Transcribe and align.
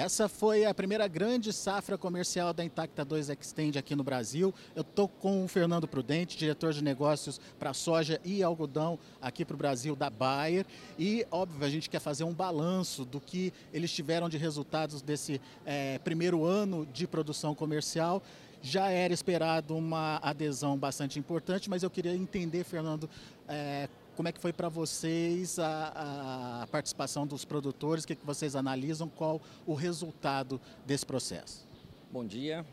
essa 0.00 0.30
foi 0.30 0.64
a 0.64 0.72
primeira 0.72 1.06
grande 1.06 1.52
safra 1.52 1.98
comercial 1.98 2.54
da 2.54 2.64
Intacta 2.64 3.04
2 3.04 3.28
Extend 3.28 3.78
aqui 3.78 3.94
no 3.94 4.02
Brasil. 4.02 4.54
Eu 4.74 4.80
estou 4.80 5.06
com 5.06 5.44
o 5.44 5.48
Fernando 5.48 5.86
Prudente, 5.86 6.38
diretor 6.38 6.72
de 6.72 6.82
negócios 6.82 7.38
para 7.58 7.74
soja 7.74 8.18
e 8.24 8.42
algodão 8.42 8.98
aqui 9.20 9.44
para 9.44 9.54
o 9.54 9.58
Brasil 9.58 9.94
da 9.94 10.08
Bayer. 10.08 10.64
E, 10.98 11.26
óbvio, 11.30 11.66
a 11.66 11.68
gente 11.68 11.90
quer 11.90 12.00
fazer 12.00 12.24
um 12.24 12.32
balanço 12.32 13.04
do 13.04 13.20
que 13.20 13.52
eles 13.74 13.92
tiveram 13.92 14.30
de 14.30 14.38
resultados 14.38 15.02
desse 15.02 15.38
é, 15.66 15.98
primeiro 15.98 16.46
ano 16.46 16.86
de 16.86 17.06
produção 17.06 17.54
comercial. 17.54 18.22
Já 18.62 18.88
era 18.88 19.12
esperado 19.12 19.76
uma 19.76 20.16
adesão 20.22 20.78
bastante 20.78 21.18
importante, 21.18 21.68
mas 21.68 21.82
eu 21.82 21.90
queria 21.90 22.14
entender, 22.14 22.64
Fernando, 22.64 23.08
é, 23.46 23.86
como 24.16 24.28
é 24.28 24.32
que 24.32 24.40
foi 24.40 24.52
para 24.52 24.68
vocês 24.68 25.58
a, 25.58 26.62
a, 26.62 26.66
participação 26.66 27.26
dos 27.26 27.44
produtores? 27.44 28.04
O 28.04 28.06
que, 28.06 28.14
que 28.14 28.26
vocês 28.26 28.56
analisam? 28.56 29.08
Qual 29.08 29.40
o 29.66 29.74
resultado 29.74 30.60
desse 30.84 31.06
processo? 31.06 31.66
Bom 32.10 32.24
dia. 32.24 32.64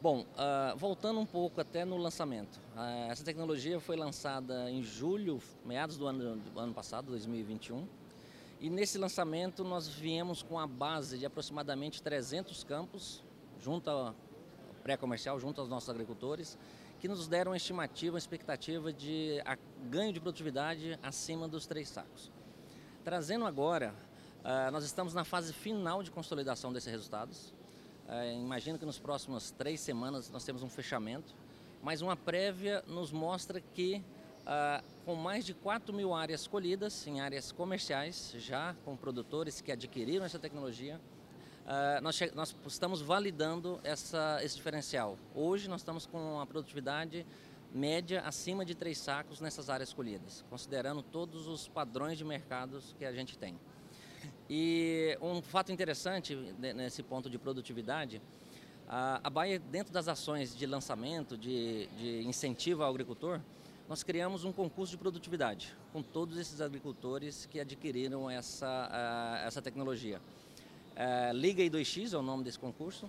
Bom, 0.00 0.20
uh, 0.20 0.76
voltando 0.76 1.20
um 1.20 1.26
pouco 1.26 1.60
até 1.60 1.84
no 1.84 1.96
lançamento. 1.96 2.56
Uh, 2.76 3.10
essa 3.10 3.24
tecnologia 3.24 3.78
foi 3.78 3.96
lançada 3.96 4.70
em 4.70 4.82
julho, 4.82 5.40
meados 5.64 5.96
do 5.96 6.06
ano, 6.06 6.36
do 6.36 6.58
ano 6.58 6.74
passado, 6.74 7.06
2021. 7.06 7.86
E 8.60 8.68
nesse 8.68 8.98
lançamento 8.98 9.64
nós 9.64 9.88
viemos 9.88 10.42
com 10.42 10.58
a 10.58 10.66
base 10.66 11.18
de 11.18 11.26
aproximadamente 11.26 12.02
300 12.02 12.64
campos, 12.64 13.22
junto 13.60 13.90
ao 13.90 14.14
pré-comercial, 14.82 15.38
junto 15.38 15.60
aos 15.60 15.68
nossos 15.68 15.88
agricultores, 15.88 16.58
que 17.02 17.08
nos 17.08 17.26
deram 17.26 17.50
uma 17.50 17.56
estimativa, 17.56 18.14
uma 18.14 18.18
expectativa 18.18 18.92
de 18.92 19.42
ganho 19.90 20.12
de 20.12 20.20
produtividade 20.20 20.96
acima 21.02 21.48
dos 21.48 21.66
três 21.66 21.88
sacos. 21.88 22.30
Trazendo 23.02 23.44
agora, 23.44 23.92
uh, 24.44 24.70
nós 24.70 24.84
estamos 24.84 25.12
na 25.12 25.24
fase 25.24 25.52
final 25.52 26.00
de 26.04 26.12
consolidação 26.12 26.72
desses 26.72 26.88
resultados. 26.88 27.52
Uh, 28.06 28.40
imagino 28.40 28.78
que 28.78 28.86
nos 28.86 29.00
próximas 29.00 29.50
três 29.50 29.80
semanas 29.80 30.30
nós 30.30 30.44
temos 30.44 30.62
um 30.62 30.68
fechamento, 30.68 31.34
mas 31.82 32.02
uma 32.02 32.16
prévia 32.16 32.84
nos 32.86 33.10
mostra 33.10 33.60
que 33.60 34.00
uh, 34.42 34.84
com 35.04 35.16
mais 35.16 35.44
de 35.44 35.54
4 35.54 35.92
mil 35.92 36.14
áreas 36.14 36.46
colhidas 36.46 37.04
em 37.08 37.20
áreas 37.20 37.50
comerciais, 37.50 38.32
já 38.38 38.76
com 38.84 38.96
produtores 38.96 39.60
que 39.60 39.72
adquiriram 39.72 40.24
essa 40.24 40.38
tecnologia, 40.38 41.00
Uh, 41.62 42.02
nós, 42.02 42.18
nós, 42.34 42.56
estamos 42.66 43.00
validando 43.00 43.78
essa, 43.84 44.40
esse 44.42 44.56
diferencial. 44.56 45.16
Hoje 45.32 45.68
nós 45.68 45.80
estamos 45.80 46.06
com 46.06 46.34
uma 46.34 46.46
produtividade 46.46 47.24
média 47.72 48.20
acima 48.22 48.64
de 48.64 48.74
três 48.74 48.98
sacos 48.98 49.40
nessas 49.40 49.70
áreas 49.70 49.92
colhidas, 49.92 50.44
considerando 50.50 51.02
todos 51.02 51.46
os 51.46 51.68
padrões 51.68 52.18
de 52.18 52.24
mercados 52.24 52.94
que 52.98 53.04
a 53.04 53.12
gente 53.12 53.38
tem. 53.38 53.56
E 54.50 55.16
um 55.22 55.40
fato 55.40 55.70
interessante 55.70 56.34
nesse 56.58 57.02
ponto 57.02 57.30
de 57.30 57.38
produtividade, 57.38 58.20
a, 58.88 59.30
Baia, 59.30 59.58
dentro 59.58 59.92
das 59.92 60.08
ações 60.08 60.54
de 60.56 60.66
lançamento, 60.66 61.38
de, 61.38 61.86
de 61.96 62.26
incentivo 62.26 62.82
ao 62.82 62.90
agricultor, 62.90 63.40
nós 63.88 64.02
criamos 64.02 64.44
um 64.44 64.52
concurso 64.52 64.92
de 64.92 64.98
produtividade 64.98 65.76
com 65.92 66.02
todos 66.02 66.36
esses 66.38 66.60
agricultores 66.60 67.46
que 67.46 67.60
adquiriram 67.60 68.28
essa, 68.28 69.40
essa 69.46 69.62
tecnologia. 69.62 70.20
É, 70.94 71.32
Liga 71.32 71.62
I2X 71.62 72.12
é 72.12 72.18
o 72.18 72.22
nome 72.22 72.44
desse 72.44 72.58
concurso. 72.58 73.08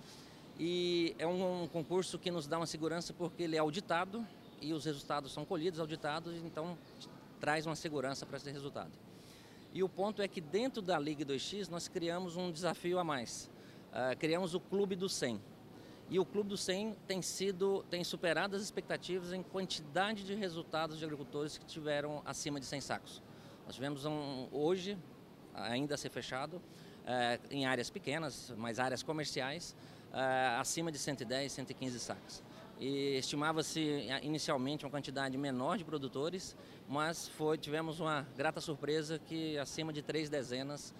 E 0.58 1.14
é 1.18 1.26
um, 1.26 1.64
um, 1.64 1.68
concurso 1.68 2.18
que 2.18 2.30
nos 2.30 2.46
dá 2.46 2.58
uma 2.58 2.66
segurança 2.66 3.12
porque 3.12 3.42
ele 3.42 3.56
é 3.56 3.58
auditado 3.58 4.24
e 4.60 4.72
os 4.72 4.84
resultados 4.84 5.32
são 5.32 5.44
colhidos, 5.44 5.80
auditados, 5.80 6.36
então 6.44 6.78
traz 7.40 7.66
uma 7.66 7.74
segurança 7.74 8.24
para 8.24 8.36
esse 8.36 8.50
resultado. 8.50 8.92
E 9.72 9.82
o 9.82 9.88
ponto 9.88 10.22
é 10.22 10.28
que 10.28 10.40
dentro 10.40 10.80
da 10.80 10.98
Liga 10.98 11.24
2X 11.24 11.68
nós 11.68 11.88
criamos 11.88 12.36
um 12.36 12.52
desafio 12.52 12.98
a 12.98 13.04
mais. 13.04 13.50
Uh, 13.90 14.16
criamos 14.18 14.54
o 14.54 14.60
Clube 14.60 14.94
do 14.94 15.08
100. 15.08 15.40
E 16.08 16.18
o 16.20 16.24
Clube 16.24 16.50
do 16.50 16.56
100 16.56 16.94
tem 17.08 17.20
sido, 17.20 17.84
tem 17.90 18.04
superado 18.04 18.54
as 18.54 18.62
expectativas 18.62 19.32
em 19.32 19.42
quantidade 19.42 20.22
de 20.24 20.34
resultados 20.34 20.98
de 20.98 21.04
agricultores 21.04 21.58
que 21.58 21.64
tiveram 21.64 22.22
acima 22.24 22.60
de 22.60 22.66
100 22.66 22.80
sacos. 22.80 23.22
Nós 23.66 23.74
tivemos 23.74 24.04
um, 24.04 24.46
hoje, 24.52 24.96
ainda 25.54 25.94
a 25.94 25.98
ser 25.98 26.10
fechado, 26.10 26.62
em 27.50 27.66
áreas 27.66 27.90
pequenas, 27.90 28.52
mas 28.56 28.78
áreas 28.78 29.02
comerciais, 29.02 29.76
é, 30.12 30.56
acima 30.58 30.90
de 30.90 30.98
110, 30.98 31.52
115 31.52 32.00
sacos. 32.00 32.42
E 32.78 33.16
estimava-se 33.18 34.08
inicialmente 34.22 34.84
uma 34.84 34.90
quantidade 34.90 35.36
menor 35.38 35.78
de 35.78 35.84
produtores, 35.84 36.56
mas 36.88 37.28
foi, 37.28 37.56
tivemos 37.56 38.00
uma 38.00 38.26
grata 38.36 38.60
surpresa 38.60 39.18
que 39.18 39.56
acima 39.58 39.92
de 39.92 40.02
três 40.02 40.28
dezenas 40.28 40.92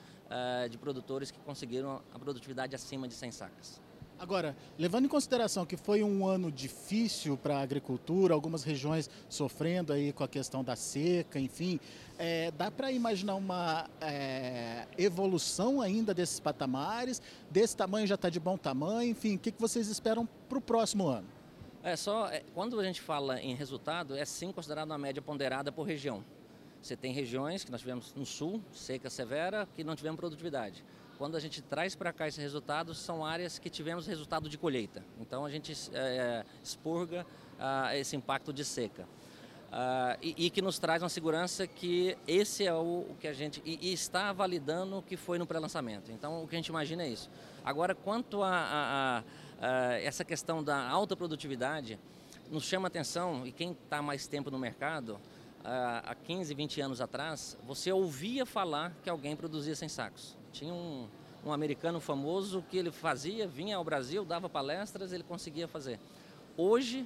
de 0.71 0.79
produtores 0.79 1.31
que 1.31 1.39
conseguiram 1.41 2.01
a 2.13 2.19
produtividade 2.19 2.75
acima 2.75 3.07
de 3.07 3.15
100 3.15 3.31
sacas. 3.33 3.81
Agora, 4.19 4.57
levando 4.79 5.07
em 5.07 5.09
consideração 5.09 5.67
que 5.67 5.77
foi 5.77 6.03
um 6.03 6.27
ano 6.27 6.51
difícil 6.51 7.37
para 7.37 7.59
a 7.59 7.61
agricultura, 7.61 8.33
algumas 8.33 8.63
regiões 8.63 9.11
sofrendo 9.29 9.93
aí 9.93 10.13
com 10.13 10.23
a 10.23 10.29
questão 10.29 10.63
da 10.63 10.77
seca, 10.77 11.39
enfim, 11.39 11.81
é, 12.19 12.51
dá 12.53 12.71
para 12.71 12.93
imaginar 12.93 13.35
uma 13.35 13.89
é, 14.01 14.87
evolução 14.97 15.81
ainda 15.81 16.15
desses 16.15 16.39
patamares? 16.39 17.21
Desse 17.51 17.77
tamanho 17.77 18.07
já 18.07 18.15
está 18.15 18.31
de 18.31 18.39
bom 18.39 18.57
tamanho? 18.57 19.11
Enfim, 19.11 19.35
o 19.35 19.39
que, 19.39 19.51
que 19.51 19.61
vocês 19.61 19.89
esperam 19.89 20.29
para 20.49 20.59
o 20.59 20.61
próximo 20.61 21.09
ano? 21.09 21.27
É 21.83 21.97
só 21.97 22.29
é, 22.29 22.43
quando 22.55 22.79
a 22.81 22.85
gente 22.85 23.01
fala 23.01 23.41
em 23.43 23.55
resultado, 23.55 24.17
é 24.17 24.25
sim 24.25 24.53
considerado 24.53 24.89
uma 24.89 24.99
média 24.99 25.21
ponderada 25.21 25.71
por 25.71 25.83
região. 25.83 26.25
Você 26.81 26.97
tem 26.97 27.13
regiões 27.13 27.65
que 27.65 27.71
nós 27.71 27.81
tivemos 27.81 28.15
no 28.15 28.25
sul, 28.25 28.63
seca 28.73 29.11
severa, 29.11 29.69
que 29.75 29.83
não 29.83 29.97
tivemos 29.97 30.19
produtividade. 30.19 30.85
Quando 31.19 31.37
a 31.37 31.41
gente 31.41 31.63
traz 31.63 31.95
para 31.95 32.13
cá 32.13 32.27
esse 32.27 32.41
resultado, 32.41 32.95
são 32.95 33.25
áreas 33.25 33.59
que 33.59 33.71
tivemos 33.71 34.07
resultado 34.07 34.49
de 34.49 34.59
colheita. 34.59 35.05
Então 35.21 35.45
a 35.45 35.51
gente 35.51 35.73
é, 35.93 36.45
expurga 36.63 37.25
ah, 37.59 37.97
esse 37.97 38.17
impacto 38.17 38.53
de 38.53 38.65
seca. 38.65 39.07
Ah, 39.71 40.17
e, 40.21 40.47
e, 40.47 40.51
que 40.51 40.61
nos 40.61 40.79
traz 40.79 41.03
uma 41.03 41.09
segurança 41.09 41.67
que 41.67 42.17
esse 42.27 42.67
é 42.67 42.75
o, 42.75 43.07
o 43.11 43.17
que 43.21 43.29
a 43.29 43.33
gente. 43.33 43.63
E, 43.65 43.91
e, 43.91 43.93
está 43.93 44.33
validando 44.33 44.99
o 44.99 45.03
que 45.03 45.17
foi 45.17 45.39
no 45.39 45.47
pré-lançamento. 45.47 46.11
Então 46.11 46.43
o 46.43 46.49
que 46.49 46.57
a 46.57 46.59
gente 46.59 46.69
imagina 46.69 47.05
é 47.05 47.09
isso. 47.09 47.31
Agora, 47.65 47.95
quanto 47.95 48.43
a, 48.43 48.51
a, 48.51 49.19
a, 49.19 49.23
a 49.61 49.93
essa 50.01 50.25
questão 50.25 50.63
da 50.65 50.89
alta 50.89 51.17
produtividade, 51.17 51.99
nos 52.51 52.65
chama 52.65 52.89
atenção, 52.89 53.47
e 53.47 53.53
quem 53.53 53.73
está 53.73 54.03
mais 54.03 54.27
tempo 54.27 54.51
no 54.51 54.59
mercado, 54.59 55.19
há 55.65 56.15
15, 56.15 56.53
20 56.55 56.81
anos 56.83 57.01
atrás, 57.01 57.57
você 57.67 57.91
ouvia 57.91 58.45
falar 58.45 58.93
que 59.03 59.09
alguém 59.09 59.35
produzia 59.35 59.75
sem 59.75 59.89
sacos. 59.89 60.37
Tinha 60.55 60.73
um, 60.73 61.09
um 61.45 61.53
americano 61.53 61.99
famoso 62.01 62.65
que 62.71 62.77
ele 62.77 62.93
fazia, 62.93 63.45
vinha 63.47 63.77
ao 63.77 63.83
Brasil, 63.83 64.25
dava 64.25 64.49
palestras, 64.49 65.13
ele 65.13 65.25
conseguia 65.25 65.67
fazer. 65.67 65.99
Hoje, 66.57 67.05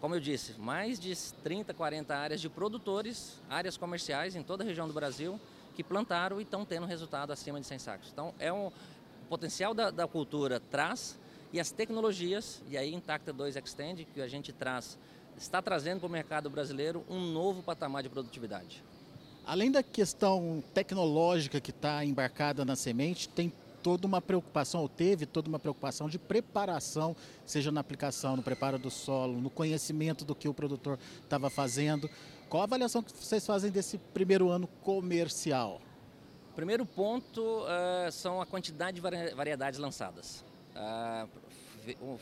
como 0.00 0.16
eu 0.16 0.20
disse, 0.20 0.60
mais 0.60 0.98
de 0.98 1.14
30, 1.44 1.72
40 1.72 2.16
áreas 2.16 2.40
de 2.40 2.48
produtores, 2.48 3.40
áreas 3.48 3.76
comerciais 3.76 4.34
em 4.34 4.42
toda 4.42 4.64
a 4.64 4.66
região 4.66 4.88
do 4.88 4.92
Brasil, 4.92 5.40
que 5.76 5.84
plantaram 5.84 6.40
e 6.40 6.42
estão 6.42 6.64
tendo 6.64 6.86
resultado 6.86 7.32
acima 7.32 7.60
de 7.60 7.66
100 7.68 7.78
sacos. 7.78 8.10
Então, 8.12 8.34
é 8.40 8.52
um 8.52 8.66
o 8.66 9.28
potencial 9.28 9.74
da, 9.74 9.90
da 9.90 10.08
cultura 10.08 10.58
traz 10.58 11.18
e 11.52 11.60
as 11.60 11.70
tecnologias, 11.70 12.62
e 12.68 12.76
aí 12.76 12.92
Intacta 12.92 13.32
2 13.32 13.56
Extend, 13.56 14.06
que 14.06 14.20
a 14.20 14.26
gente 14.26 14.52
traz, 14.52 14.98
está 15.36 15.62
trazendo 15.62 16.00
para 16.00 16.08
o 16.08 16.10
mercado 16.10 16.50
brasileiro 16.50 17.04
um 17.08 17.20
novo 17.20 17.62
patamar 17.62 18.02
de 18.02 18.08
produtividade. 18.08 18.82
Além 19.48 19.70
da 19.70 19.82
questão 19.82 20.62
tecnológica 20.74 21.58
que 21.58 21.70
está 21.70 22.04
embarcada 22.04 22.66
na 22.66 22.76
semente, 22.76 23.30
tem 23.30 23.50
toda 23.82 24.06
uma 24.06 24.20
preocupação, 24.20 24.82
ou 24.82 24.90
teve 24.90 25.24
toda 25.24 25.48
uma 25.48 25.58
preocupação 25.58 26.06
de 26.06 26.18
preparação, 26.18 27.16
seja 27.46 27.72
na 27.72 27.80
aplicação, 27.80 28.36
no 28.36 28.42
preparo 28.42 28.78
do 28.78 28.90
solo, 28.90 29.40
no 29.40 29.48
conhecimento 29.48 30.22
do 30.22 30.34
que 30.34 30.50
o 30.50 30.52
produtor 30.52 30.98
estava 31.22 31.48
fazendo. 31.48 32.10
Qual 32.50 32.60
a 32.60 32.64
avaliação 32.64 33.02
que 33.02 33.10
vocês 33.10 33.46
fazem 33.46 33.70
desse 33.70 33.96
primeiro 33.96 34.50
ano 34.50 34.66
comercial? 34.82 35.80
Primeiro 36.54 36.84
ponto 36.84 37.40
uh, 37.40 38.12
são 38.12 38.42
a 38.42 38.44
quantidade 38.44 38.96
de 38.96 39.34
variedades 39.34 39.78
lançadas. 39.78 40.44
Uh, 40.76 41.26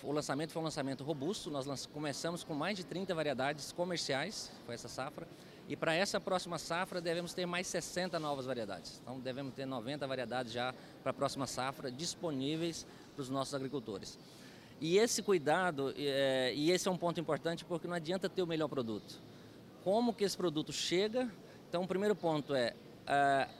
o 0.04 0.12
lançamento 0.12 0.52
foi 0.52 0.62
um 0.62 0.64
lançamento 0.64 1.02
robusto, 1.02 1.50
nós 1.50 1.86
começamos 1.86 2.44
com 2.44 2.54
mais 2.54 2.76
de 2.76 2.84
30 2.84 3.12
variedades 3.16 3.72
comerciais, 3.72 4.52
foi 4.64 4.76
essa 4.76 4.86
safra, 4.86 5.26
e 5.68 5.74
para 5.76 5.94
essa 5.94 6.20
próxima 6.20 6.58
safra 6.58 7.00
devemos 7.00 7.34
ter 7.34 7.46
mais 7.46 7.66
60 7.66 8.18
novas 8.20 8.46
variedades. 8.46 9.00
Então 9.02 9.18
devemos 9.18 9.54
ter 9.54 9.66
90 9.66 10.06
variedades 10.06 10.52
já 10.52 10.74
para 11.02 11.10
a 11.10 11.14
próxima 11.14 11.46
safra 11.46 11.90
disponíveis 11.90 12.86
para 13.14 13.22
os 13.22 13.28
nossos 13.28 13.54
agricultores. 13.54 14.18
E 14.80 14.98
esse 14.98 15.22
cuidado, 15.22 15.92
é, 15.96 16.52
e 16.54 16.70
esse 16.70 16.86
é 16.86 16.90
um 16.90 16.98
ponto 16.98 17.18
importante 17.18 17.64
porque 17.64 17.88
não 17.88 17.94
adianta 17.94 18.28
ter 18.28 18.42
o 18.42 18.46
melhor 18.46 18.68
produto. 18.68 19.20
Como 19.82 20.12
que 20.12 20.22
esse 20.22 20.36
produto 20.36 20.72
chega? 20.72 21.30
Então 21.68 21.82
o 21.82 21.88
primeiro 21.88 22.14
ponto 22.14 22.54
é 22.54 22.74
uh, 23.02 23.50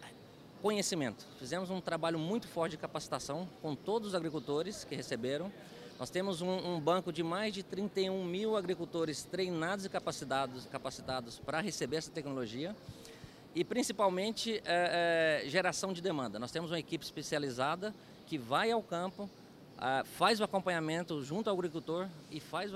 conhecimento. 0.63 1.27
Fizemos 1.39 1.71
um 1.71 1.81
trabalho 1.81 2.19
muito 2.19 2.47
forte 2.47 2.73
de 2.73 2.79
capacitação 2.79 3.49
com 3.63 3.75
todos 3.75 4.09
os 4.09 4.15
agricultores 4.15 4.85
que 4.85 4.95
receberam 4.95 5.51
nós 5.99 6.11
temos 6.11 6.43
um, 6.43 6.51
um, 6.51 6.81
banco 6.81 7.11
de 7.11 7.23
mais 7.23 7.55
de 7.55 7.63
31 7.63 8.23
mil 8.25 8.57
agricultores 8.57 9.25
treinados 9.25 9.87
e 9.87 9.89
capacitados, 9.89 10.67
capacitados 10.67 11.39
para 11.39 11.61
receber 11.61 11.97
essa 11.97 12.11
tecnologia 12.11 12.77
e 13.55 13.65
principalmente 13.65 14.61
é, 14.67 15.43
é, 15.45 15.49
geração 15.49 15.95
de 15.95 16.03
demanda. 16.03 16.39
Nós 16.39 16.51
temos 16.51 16.71
uma 16.71 16.79
equipe 16.79 17.03
especializada 17.03 17.95
que 18.27 18.37
vai 18.37 18.71
ao 18.71 18.83
campo, 18.83 19.31
ah, 19.79 20.05
faz 20.05 20.41
o 20.41 20.45
acompanhamento 20.45 21.23
junto 21.23 21.49
ao 21.49 21.57
agricultor 21.57 22.09
e 22.31 22.41
faz 22.41 22.71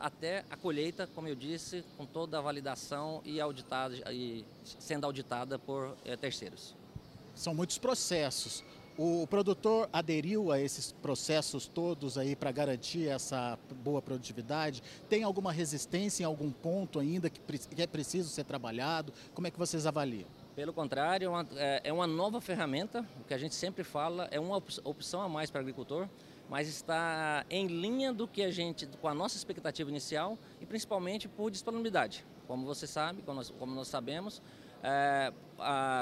até 0.00 0.44
a 0.48 0.56
colheita, 0.56 1.08
como 1.14 1.26
eu 1.26 1.34
disse, 1.34 1.84
com 1.96 2.06
toda 2.06 2.38
a 2.38 2.40
validação 2.40 3.20
e, 3.24 3.40
auditada, 3.40 3.94
e 4.12 4.44
sendo 4.64 5.04
auditada 5.04 5.58
por 5.58 5.96
eh, 6.04 6.16
terceiros. 6.16 6.74
São 7.34 7.54
muitos 7.54 7.78
processos. 7.78 8.64
O 9.02 9.26
produtor 9.26 9.88
aderiu 9.94 10.52
a 10.52 10.60
esses 10.60 10.92
processos 10.92 11.66
todos 11.66 12.18
aí 12.18 12.36
para 12.36 12.52
garantir 12.52 13.08
essa 13.08 13.58
boa 13.82 14.02
produtividade? 14.02 14.82
Tem 15.08 15.22
alguma 15.22 15.50
resistência 15.50 16.22
em 16.22 16.26
algum 16.26 16.50
ponto 16.50 16.98
ainda 16.98 17.30
que 17.30 17.40
é 17.80 17.86
preciso 17.86 18.28
ser 18.28 18.44
trabalhado? 18.44 19.10
Como 19.32 19.46
é 19.46 19.50
que 19.50 19.58
vocês 19.58 19.86
avaliam? 19.86 20.28
Pelo 20.54 20.74
contrário, 20.74 21.24
é 21.24 21.28
uma, 21.30 21.48
é, 21.56 21.80
é 21.82 22.06
nova 22.06 22.42
ferramenta, 22.42 23.02
o 23.18 23.24
que 23.24 23.32
a 23.32 23.38
gente 23.38 23.54
sempre 23.54 23.84
fala, 23.84 24.28
é 24.30 24.38
uma 24.38 24.62
opção 24.84 25.22
a 25.22 25.28
mais 25.30 25.50
para 25.50 25.60
o 25.60 25.62
agricultor, 25.62 26.06
mas 26.50 26.68
está 26.68 27.46
em 27.48 27.68
linha 27.68 28.12
do 28.12 28.28
que 28.28 28.42
a 28.42 28.50
gente, 28.50 28.86
com 29.00 29.08
a 29.08 29.14
nossa 29.14 29.34
expectativa 29.34 29.88
inicial 29.88 30.36
e 30.60 30.66
principalmente 30.66 31.26
por 31.26 31.50
disponibilidade. 31.50 32.22
Como 32.46 32.66
você 32.66 32.86
sabe, 32.86 33.22
como 33.22 33.74
nós 33.74 33.88
sabemos, 33.88 34.42
é, 34.82 35.32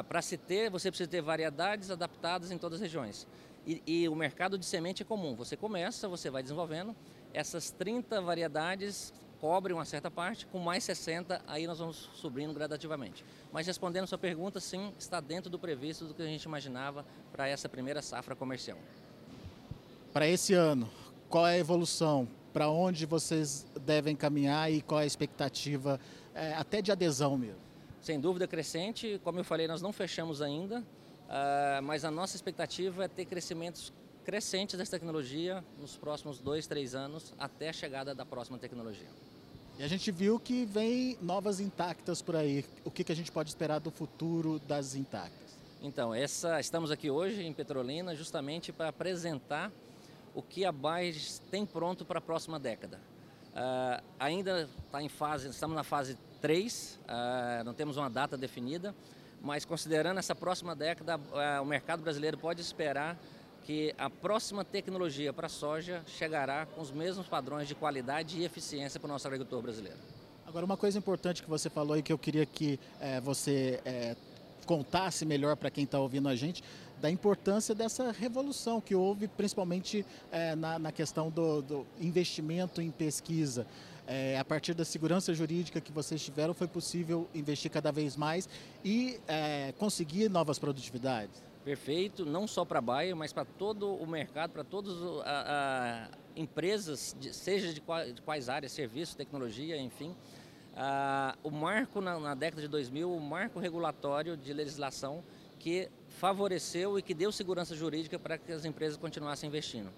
para 0.08 0.22
se 0.22 0.36
ter, 0.36 0.70
você 0.70 0.90
precisa 0.90 1.08
ter 1.08 1.20
variedades 1.20 1.90
adaptadas 1.90 2.50
em 2.50 2.58
todas 2.58 2.76
as 2.76 2.82
regiões. 2.82 3.26
E, 3.66 3.82
e, 3.86 4.08
o 4.08 4.14
mercado 4.14 4.56
de 4.56 4.64
semente 4.64 5.02
é 5.02 5.04
comum. 5.04 5.34
Você 5.34 5.56
começa, 5.56 6.08
você 6.08 6.30
vai 6.30 6.42
desenvolvendo. 6.42 6.96
Essas 7.34 7.70
30 7.70 8.20
variedades 8.22 9.12
cobrem 9.40 9.76
uma 9.76 9.84
certa 9.84 10.10
parte, 10.10 10.46
com 10.46 10.58
mais 10.58 10.82
60, 10.84 11.42
aí 11.46 11.66
nós 11.66 11.78
vamos 11.78 12.08
subindo 12.14 12.52
gradativamente. 12.54 13.24
Mas 13.52 13.66
respondendo 13.66 14.06
sua 14.06 14.18
pergunta, 14.18 14.58
sim, 14.58 14.92
está 14.98 15.20
dentro 15.20 15.50
do 15.50 15.58
previsto 15.58 16.06
do 16.06 16.14
que 16.14 16.22
a 16.22 16.26
gente 16.26 16.44
imaginava 16.44 17.04
para 17.30 17.46
essa 17.48 17.68
primeira 17.68 18.02
safra 18.02 18.34
comercial. 18.34 18.78
Para 20.12 20.26
esse 20.26 20.54
ano, 20.54 20.88
qual 21.28 21.46
é 21.46 21.54
a 21.54 21.58
evolução? 21.58 22.26
Para 22.52 22.68
onde 22.68 23.06
vocês 23.06 23.66
devem 23.82 24.16
caminhar 24.16 24.72
e 24.72 24.80
qual 24.80 25.00
é 25.00 25.04
a 25.04 25.06
expectativa, 25.06 26.00
é, 26.34 26.54
até 26.54 26.80
de 26.80 26.90
adesão 26.90 27.36
mesmo? 27.36 27.68
Sem 28.08 28.18
dúvida 28.18 28.48
crescente. 28.48 29.20
Como 29.22 29.38
eu 29.38 29.44
falei, 29.44 29.68
nós 29.68 29.82
não 29.82 29.92
fechamos 29.92 30.40
ainda, 30.40 30.80
uh, 30.80 31.82
mas 31.82 32.06
a 32.06 32.10
nossa 32.10 32.36
expectativa 32.36 33.04
é 33.04 33.08
ter 33.08 33.26
crescimentos 33.26 33.92
crescentes 34.24 34.78
dessa 34.78 34.92
tecnologia 34.92 35.62
nos 35.78 35.94
próximos 35.98 36.40
dois, 36.40 36.66
três 36.66 36.94
anos, 36.94 37.34
até 37.38 37.68
a 37.68 37.72
chegada 37.72 38.14
da 38.14 38.24
próxima 38.24 38.56
tecnologia. 38.56 39.10
E 39.78 39.82
a 39.82 39.88
gente 39.88 40.10
viu 40.10 40.40
que 40.40 40.64
vem 40.64 41.18
novas 41.20 41.60
intactas 41.60 42.22
por 42.22 42.34
aí. 42.34 42.64
O 42.82 42.90
que, 42.90 43.04
que 43.04 43.12
a 43.12 43.14
gente 43.14 43.30
pode 43.30 43.50
esperar 43.50 43.78
do 43.78 43.90
futuro 43.90 44.58
das 44.60 44.94
intactas? 44.94 45.58
Então, 45.82 46.14
essa, 46.14 46.58
estamos 46.58 46.90
aqui 46.90 47.10
hoje 47.10 47.42
em 47.42 47.52
Petrolina 47.52 48.14
justamente 48.16 48.72
para 48.72 48.88
apresentar 48.88 49.70
o 50.34 50.40
que 50.40 50.64
a 50.64 50.72
Bayer 50.72 51.14
tem 51.50 51.66
pronto 51.66 52.06
para 52.06 52.20
a 52.20 52.22
próxima 52.22 52.58
década. 52.58 52.98
Uh, 53.52 54.02
ainda 54.18 54.66
está 54.86 55.02
em 55.02 55.10
fase, 55.10 55.48
estamos 55.48 55.76
na 55.76 55.84
fase 55.84 56.16
3, 56.40 56.98
uh, 57.02 57.64
não 57.64 57.74
temos 57.74 57.96
uma 57.96 58.08
data 58.08 58.36
definida, 58.36 58.94
mas 59.40 59.64
considerando 59.64 60.18
essa 60.18 60.34
próxima 60.34 60.74
década, 60.74 61.16
uh, 61.16 61.62
o 61.62 61.64
mercado 61.64 62.02
brasileiro 62.02 62.38
pode 62.38 62.60
esperar 62.60 63.16
que 63.64 63.94
a 63.98 64.08
próxima 64.08 64.64
tecnologia 64.64 65.32
para 65.32 65.46
a 65.46 65.50
soja 65.50 66.02
chegará 66.06 66.64
com 66.66 66.80
os 66.80 66.90
mesmos 66.90 67.26
padrões 67.26 67.68
de 67.68 67.74
qualidade 67.74 68.38
e 68.38 68.44
eficiência 68.44 68.98
para 68.98 69.08
o 69.08 69.12
nosso 69.12 69.26
agricultor 69.26 69.60
brasileiro. 69.60 69.98
Agora, 70.46 70.64
uma 70.64 70.78
coisa 70.78 70.96
importante 70.96 71.42
que 71.42 71.50
você 71.50 71.68
falou 71.68 71.98
e 71.98 72.02
que 72.02 72.10
eu 72.10 72.16
queria 72.16 72.46
que 72.46 72.80
é, 72.98 73.20
você 73.20 73.78
é, 73.84 74.16
contasse 74.64 75.26
melhor 75.26 75.56
para 75.56 75.70
quem 75.70 75.84
está 75.84 75.98
ouvindo 75.98 76.28
a 76.28 76.34
gente, 76.34 76.64
da 77.00 77.10
importância 77.10 77.74
dessa 77.74 78.10
revolução 78.10 78.80
que 78.80 78.94
houve, 78.94 79.28
principalmente 79.28 80.04
é, 80.32 80.54
na, 80.54 80.78
na, 80.78 80.92
questão 80.92 81.30
do, 81.30 81.62
do 81.62 81.86
investimento 82.00 82.80
em 82.80 82.90
pesquisa. 82.90 83.66
É, 84.10 84.38
a 84.38 84.44
partir 84.44 84.72
da 84.72 84.86
segurança 84.86 85.34
jurídica 85.34 85.82
que 85.82 85.92
vocês 85.92 86.24
tiveram, 86.24 86.54
foi 86.54 86.66
possível 86.66 87.28
investir 87.34 87.70
cada 87.70 87.92
vez 87.92 88.16
mais 88.16 88.48
e 88.82 89.20
é, 89.28 89.74
conseguir 89.76 90.30
novas 90.30 90.58
produtividades? 90.58 91.42
Perfeito, 91.62 92.24
não 92.24 92.46
só 92.46 92.64
para 92.64 92.78
a 92.78 92.80
Baia, 92.80 93.14
mas 93.14 93.34
para 93.34 93.44
todo 93.44 93.94
o 93.94 94.06
mercado, 94.06 94.52
para 94.52 94.64
todas 94.64 94.94
as 95.26 96.08
empresas, 96.34 97.14
de, 97.20 97.34
seja 97.34 97.66
de, 97.68 97.82
de, 98.14 98.22
quais 98.22 98.48
áreas, 98.48 98.72
serviços, 98.72 99.14
tecnologia, 99.14 99.76
enfim. 99.76 100.16
Ah, 100.74 101.36
o 101.44 101.50
marco 101.50 102.00
na, 102.00 102.18
na, 102.18 102.34
década 102.34 102.62
de 102.62 102.68
2000, 102.68 103.12
o 103.12 103.20
marco 103.20 103.58
regulatório 103.58 104.38
de 104.38 104.54
legislação 104.54 105.22
que 105.58 105.90
favoreceu 106.08 106.98
e 106.98 107.02
que 107.02 107.12
deu 107.12 107.30
segurança 107.30 107.76
jurídica 107.76 108.18
para 108.18 108.38
que 108.38 108.52
as 108.52 108.64
empresas 108.64 108.96
continuassem 108.96 109.48
investindo. 109.48 109.90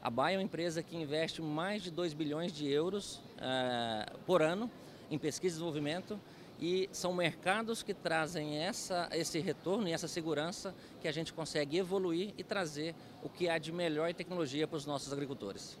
A 0.00 0.08
Baia 0.08 0.36
é 0.36 0.38
uma 0.38 0.44
empresa 0.44 0.82
que 0.82 0.96
investe 0.96 1.42
mais 1.42 1.82
de 1.82 1.90
2 1.90 2.14
bilhões 2.14 2.50
de 2.50 2.66
euros 2.66 3.20
uh, 3.38 4.18
por 4.26 4.42
ano 4.42 4.70
em 5.10 5.18
pesquisa 5.18 5.54
e 5.54 5.56
desenvolvimento 5.56 6.20
e 6.60 6.88
são 6.92 7.14
mercados 7.14 7.82
que 7.82 7.94
trazem 7.94 8.58
essa, 8.58 9.08
esse 9.12 9.38
retorno 9.38 9.88
e 9.88 9.92
essa 9.92 10.08
segurança 10.08 10.74
que 11.00 11.06
a 11.06 11.12
gente 11.12 11.32
consegue 11.32 11.78
evoluir 11.78 12.34
e 12.36 12.42
trazer 12.42 12.94
o 13.22 13.28
que 13.28 13.48
há 13.48 13.58
de 13.58 13.72
melhor 13.72 14.10
em 14.10 14.14
tecnologia 14.14 14.66
para 14.66 14.76
os 14.76 14.84
nossos 14.84 15.12
agricultores. 15.12 15.78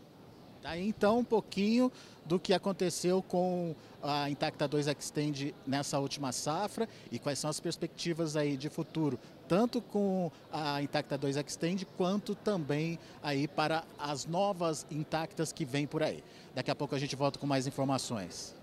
Tá 0.62 0.70
aí 0.70 0.88
então 0.88 1.20
um 1.20 1.24
pouquinho 1.24 1.90
do 2.24 2.38
que 2.38 2.52
aconteceu 2.52 3.22
com 3.22 3.74
a 4.02 4.28
Intacta 4.28 4.66
2 4.66 4.88
Extend 4.88 5.54
nessa 5.66 5.98
última 5.98 6.32
safra 6.32 6.88
e 7.10 7.18
quais 7.18 7.38
são 7.38 7.48
as 7.48 7.60
perspectivas 7.60 8.36
aí 8.36 8.56
de 8.56 8.68
futuro, 8.68 9.18
tanto 9.46 9.80
com 9.80 10.30
a 10.52 10.82
Intacta 10.82 11.16
2 11.16 11.36
Extend 11.36 11.86
quanto 11.96 12.34
também 12.34 12.98
aí 13.22 13.46
para 13.46 13.84
as 13.98 14.26
novas 14.26 14.84
Intactas 14.90 15.52
que 15.52 15.64
vêm 15.64 15.86
por 15.86 16.02
aí. 16.02 16.22
Daqui 16.54 16.70
a 16.70 16.74
pouco 16.74 16.94
a 16.94 16.98
gente 16.98 17.14
volta 17.14 17.38
com 17.38 17.46
mais 17.46 17.66
informações. 17.66 18.57